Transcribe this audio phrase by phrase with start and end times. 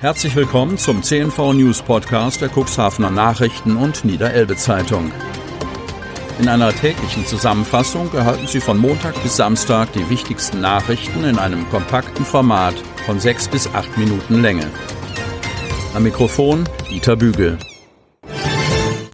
[0.00, 5.12] Herzlich willkommen zum CNV News Podcast der Cuxhavener Nachrichten und Niederelbe Zeitung.
[6.38, 11.68] In einer täglichen Zusammenfassung erhalten Sie von Montag bis Samstag die wichtigsten Nachrichten in einem
[11.68, 14.70] kompakten Format von sechs bis acht Minuten Länge.
[15.92, 17.58] Am Mikrofon Dieter Bügel.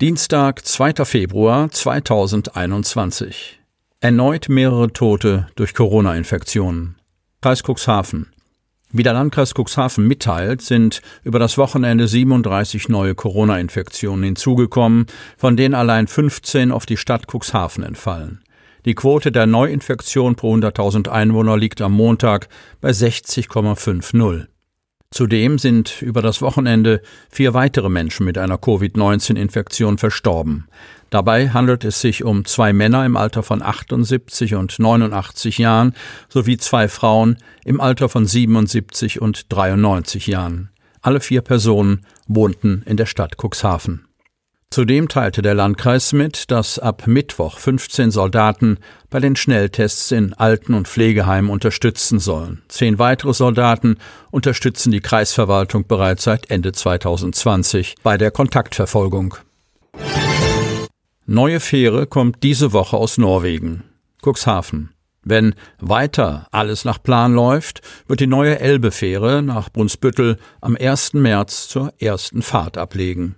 [0.00, 1.04] Dienstag, 2.
[1.04, 3.60] Februar 2021.
[3.98, 6.94] Erneut mehrere Tote durch Corona-Infektionen.
[7.42, 8.35] Kreis Cuxhaven.
[8.98, 15.04] Wie der Landkreis Cuxhaven mitteilt, sind über das Wochenende 37 neue Corona-Infektionen hinzugekommen,
[15.36, 18.42] von denen allein 15 auf die Stadt Cuxhaven entfallen.
[18.86, 22.48] Die Quote der Neuinfektion pro 100.000 Einwohner liegt am Montag
[22.80, 24.46] bei 60,50.
[25.10, 30.68] Zudem sind über das Wochenende vier weitere Menschen mit einer Covid-19-Infektion verstorben.
[31.10, 35.94] Dabei handelt es sich um zwei Männer im Alter von 78 und 89 Jahren
[36.28, 40.70] sowie zwei Frauen im Alter von 77 und 93 Jahren.
[41.02, 44.06] Alle vier Personen wohnten in der Stadt Cuxhaven.
[44.70, 50.74] Zudem teilte der Landkreis mit, dass ab Mittwoch 15 Soldaten bei den Schnelltests in Alten-
[50.74, 52.62] und Pflegeheimen unterstützen sollen.
[52.68, 53.96] Zehn weitere Soldaten
[54.32, 59.36] unterstützen die Kreisverwaltung bereits seit Ende 2020 bei der Kontaktverfolgung.
[61.28, 63.82] Neue Fähre kommt diese Woche aus Norwegen.
[64.24, 64.90] Cuxhaven.
[65.24, 71.14] Wenn weiter alles nach Plan läuft, wird die neue Elbe-Fähre nach Brunsbüttel am 1.
[71.14, 73.34] März zur ersten Fahrt ablegen.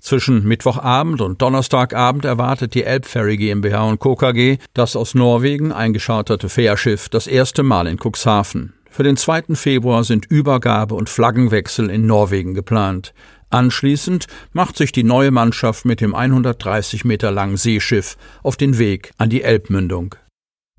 [0.00, 4.16] Zwischen Mittwochabend und Donnerstagabend erwartet die Elbferry GmbH und Co.
[4.16, 8.72] KG das aus Norwegen eingescharterte Fährschiff das erste Mal in Cuxhaven.
[8.90, 9.54] Für den 2.
[9.54, 13.14] Februar sind Übergabe und Flaggenwechsel in Norwegen geplant.
[13.50, 19.10] Anschließend macht sich die neue Mannschaft mit dem 130 Meter langen Seeschiff auf den Weg
[19.18, 20.14] an die Elbmündung.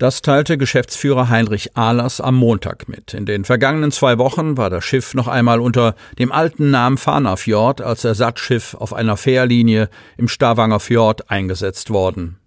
[0.02, 3.14] Das teilte Geschäftsführer Heinrich Ahlers am Montag mit.
[3.14, 7.82] In den vergangenen zwei Wochen war das Schiff noch einmal unter dem alten Namen Fanafjord
[7.82, 12.38] als Ersatzschiff auf einer Fährlinie im Stavanger Fjord eingesetzt worden.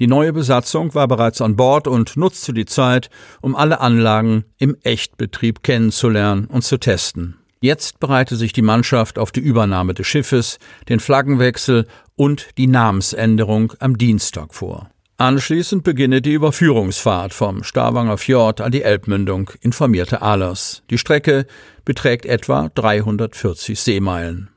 [0.00, 3.10] Die neue Besatzung war bereits an Bord und nutzte die Zeit,
[3.42, 7.36] um alle Anlagen im Echtbetrieb kennenzulernen und zu testen.
[7.64, 10.58] Jetzt bereite sich die Mannschaft auf die Übernahme des Schiffes,
[10.90, 14.90] den Flaggenwechsel und die Namensänderung am Dienstag vor.
[15.16, 20.82] Anschließend beginne die Überführungsfahrt vom Stavanger Fjord an die Elbmündung, informierte Ahlers.
[20.90, 21.46] Die Strecke
[21.86, 24.50] beträgt etwa 340 Seemeilen.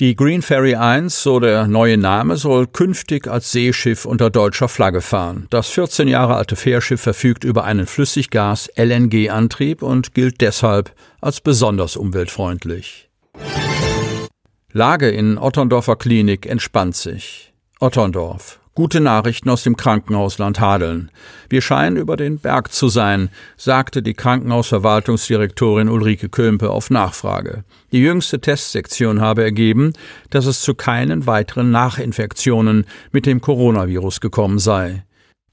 [0.00, 5.00] Die Green Ferry 1, so der neue Name, soll künftig als Seeschiff unter deutscher Flagge
[5.00, 5.48] fahren.
[5.50, 13.10] Das 14 Jahre alte Fährschiff verfügt über einen Flüssiggas-LNG-Antrieb und gilt deshalb als besonders umweltfreundlich.
[14.72, 17.52] Lage in Otterndorfer Klinik entspannt sich.
[17.80, 18.57] Otterndorf.
[18.78, 21.10] Gute Nachrichten aus dem Krankenhausland Hadeln.
[21.48, 27.64] Wir scheinen über den Berg zu sein, sagte die Krankenhausverwaltungsdirektorin Ulrike Kömpe auf Nachfrage.
[27.90, 29.94] Die jüngste Testsektion habe ergeben,
[30.30, 35.02] dass es zu keinen weiteren Nachinfektionen mit dem Coronavirus gekommen sei.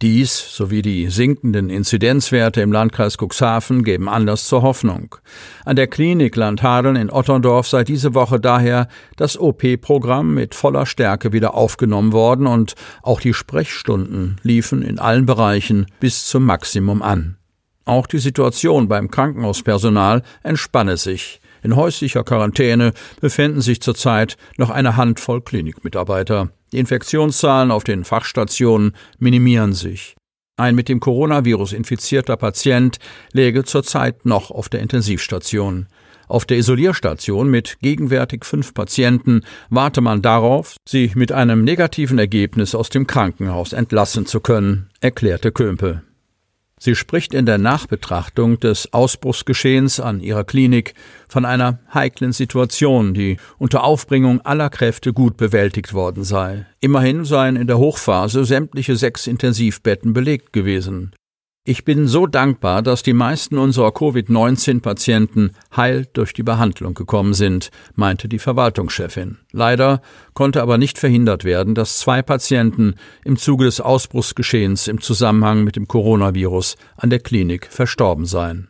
[0.01, 5.15] Dies sowie die sinkenden Inzidenzwerte im Landkreis Cuxhaven geben Anlass zur Hoffnung.
[5.63, 11.31] An der Klinik Landhadeln in Otterndorf sei diese Woche daher das OP-Programm mit voller Stärke
[11.31, 17.37] wieder aufgenommen worden und auch die Sprechstunden liefen in allen Bereichen bis zum Maximum an.
[17.85, 21.39] Auch die Situation beim Krankenhauspersonal entspanne sich.
[21.63, 22.91] In häuslicher Quarantäne
[23.21, 26.49] befinden sich zurzeit noch eine Handvoll Klinikmitarbeiter.
[26.75, 30.13] Die Infektionszahlen auf den Fachstationen minimieren sich.
[30.57, 32.97] Ein mit dem Coronavirus infizierter Patient
[33.31, 35.87] läge zurzeit noch auf der Intensivstation.
[36.27, 42.75] Auf der Isolierstation mit gegenwärtig fünf Patienten warte man darauf, sie mit einem negativen Ergebnis
[42.75, 46.01] aus dem Krankenhaus entlassen zu können, erklärte Kömpe.
[46.85, 50.93] Sie spricht in der Nachbetrachtung des Ausbruchsgeschehens an ihrer Klinik
[51.27, 56.67] von einer heiklen Situation, die unter Aufbringung aller Kräfte gut bewältigt worden sei.
[56.81, 61.15] Immerhin seien in der Hochphase sämtliche sechs Intensivbetten belegt gewesen.
[61.67, 67.71] Ich bin so dankbar, dass die meisten unserer Covid-19-Patienten heil durch die Behandlung gekommen sind,
[67.95, 69.39] meinte die Verwaltungschefin.
[69.51, 70.03] Leider
[70.35, 75.75] konnte aber nicht verhindert werden, dass zwei Patienten im Zuge des Ausbruchsgeschehens im Zusammenhang mit
[75.75, 78.67] dem Coronavirus an der Klinik verstorben seien.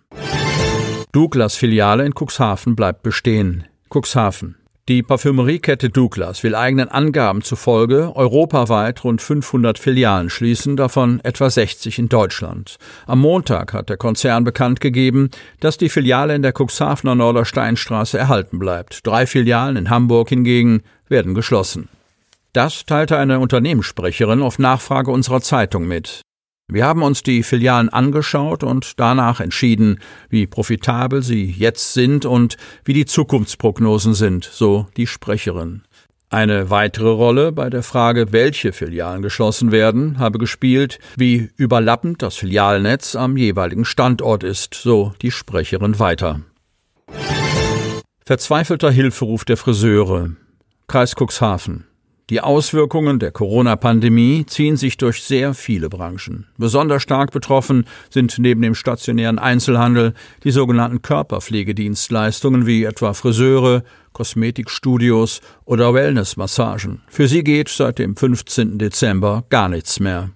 [1.11, 3.65] Douglas Filiale in Cuxhaven bleibt bestehen.
[3.93, 4.55] Cuxhaven.
[4.87, 11.97] Die Parfümeriekette Douglas will eigenen Angaben zufolge europaweit rund 500 Filialen schließen, davon etwa 60
[11.97, 12.77] in Deutschland.
[13.07, 18.59] Am Montag hat der Konzern bekannt gegeben, dass die Filiale in der Cuxhavener Nordersteinstraße erhalten
[18.59, 18.99] bleibt.
[19.07, 21.89] Drei Filialen in Hamburg hingegen werden geschlossen.
[22.53, 26.21] Das teilte eine Unternehmenssprecherin auf Nachfrage unserer Zeitung mit.
[26.67, 32.57] Wir haben uns die Filialen angeschaut und danach entschieden, wie profitabel sie jetzt sind und
[32.83, 35.83] wie die Zukunftsprognosen sind, so die Sprecherin.
[36.31, 42.35] Eine weitere Rolle bei der Frage, welche Filialen geschlossen werden, habe gespielt, wie überlappend das
[42.35, 46.41] Filialnetz am jeweiligen Standort ist, so die Sprecherin weiter.
[48.25, 50.31] Verzweifelter Hilferuf der Friseure.
[50.87, 51.85] Kreis Cuxhaven.
[52.31, 56.47] Die Auswirkungen der Corona-Pandemie ziehen sich durch sehr viele Branchen.
[56.57, 63.83] Besonders stark betroffen sind neben dem stationären Einzelhandel die sogenannten Körperpflegedienstleistungen wie etwa Friseure,
[64.13, 67.03] Kosmetikstudios oder Wellnessmassagen.
[67.09, 68.79] Für sie geht seit dem 15.
[68.79, 70.31] Dezember gar nichts mehr.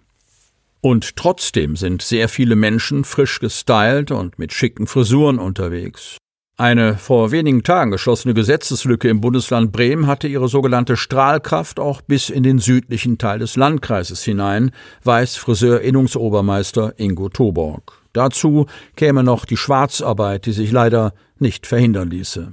[0.82, 6.18] Und trotzdem sind sehr viele Menschen frisch gestylt und mit schicken Frisuren unterwegs.
[6.60, 12.30] Eine vor wenigen Tagen geschlossene Gesetzeslücke im Bundesland Bremen hatte ihre sogenannte Strahlkraft auch bis
[12.30, 14.72] in den südlichen Teil des Landkreises hinein,
[15.06, 18.02] weiß Friseurinnungsobermeister Ingo Toborg.
[18.12, 18.66] Dazu
[18.98, 22.52] käme noch die Schwarzarbeit, die sich leider nicht verhindern ließe.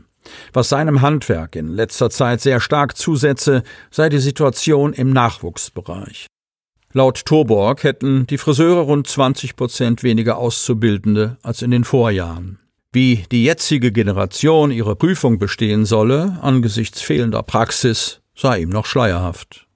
[0.52, 6.28] Was seinem Handwerk in letzter Zeit sehr stark zusetze, sei die Situation im Nachwuchsbereich.
[6.92, 12.60] Laut Toborg hätten die Friseure rund 20 Prozent weniger Auszubildende als in den Vorjahren.
[12.96, 19.66] Wie die jetzige Generation ihre Prüfung bestehen solle, angesichts fehlender Praxis, sei ihm noch schleierhaft.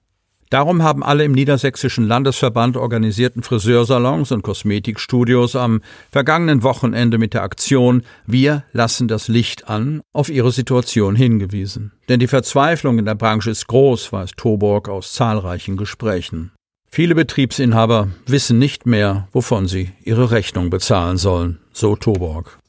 [0.49, 7.43] Darum haben alle im Niedersächsischen Landesverband organisierten Friseursalons und Kosmetikstudios am vergangenen Wochenende mit der
[7.43, 11.91] Aktion Wir lassen das Licht an auf ihre Situation hingewiesen.
[12.09, 16.53] Denn die Verzweiflung in der Branche ist groß, weiß Toborg aus zahlreichen Gesprächen.
[16.93, 22.59] Viele Betriebsinhaber wissen nicht mehr, wovon sie ihre Rechnung bezahlen sollen, so Toborg.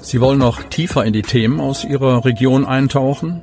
[0.00, 3.42] Sie wollen noch tiefer in die Themen aus Ihrer Region eintauchen?